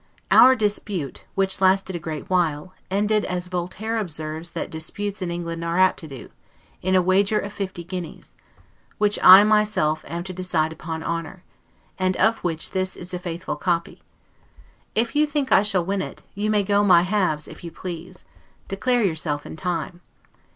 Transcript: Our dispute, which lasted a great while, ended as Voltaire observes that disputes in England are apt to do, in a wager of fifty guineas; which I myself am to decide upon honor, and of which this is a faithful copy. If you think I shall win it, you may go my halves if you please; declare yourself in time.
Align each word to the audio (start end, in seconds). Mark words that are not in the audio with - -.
Our 0.31 0.55
dispute, 0.55 1.25
which 1.35 1.61
lasted 1.61 1.95
a 1.95 1.99
great 1.99 2.27
while, 2.27 2.73
ended 2.89 3.23
as 3.23 3.45
Voltaire 3.45 3.99
observes 3.99 4.49
that 4.53 4.71
disputes 4.71 5.21
in 5.21 5.29
England 5.29 5.63
are 5.63 5.77
apt 5.77 5.99
to 5.99 6.07
do, 6.07 6.29
in 6.81 6.95
a 6.95 7.03
wager 7.03 7.37
of 7.37 7.53
fifty 7.53 7.83
guineas; 7.83 8.33
which 8.97 9.19
I 9.21 9.43
myself 9.43 10.03
am 10.07 10.23
to 10.23 10.33
decide 10.33 10.73
upon 10.73 11.03
honor, 11.03 11.43
and 11.99 12.17
of 12.17 12.39
which 12.39 12.71
this 12.71 12.95
is 12.95 13.13
a 13.13 13.19
faithful 13.19 13.55
copy. 13.57 14.01
If 14.95 15.15
you 15.15 15.27
think 15.27 15.51
I 15.51 15.61
shall 15.61 15.85
win 15.85 16.01
it, 16.01 16.23
you 16.33 16.49
may 16.49 16.63
go 16.63 16.83
my 16.83 17.03
halves 17.03 17.47
if 17.47 17.63
you 17.63 17.69
please; 17.69 18.25
declare 18.67 19.03
yourself 19.03 19.45
in 19.45 19.55
time. 19.55 20.01